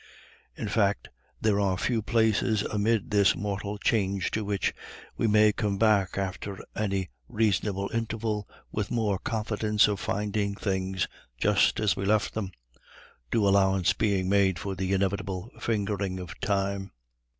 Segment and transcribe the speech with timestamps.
[0.55, 4.73] In fact, there are few places amid this mortal change to which
[5.15, 11.79] we may come back after any reasonable interval with more confidence of finding things just
[11.79, 12.49] as we left them,
[13.29, 16.93] due allowance being made for the inevitable fingering of Time.